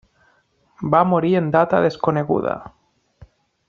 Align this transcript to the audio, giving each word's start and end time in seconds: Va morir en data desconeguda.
Va 0.95 1.03
morir 1.11 1.35
en 1.41 1.53
data 1.57 1.85
desconeguda. 1.89 2.59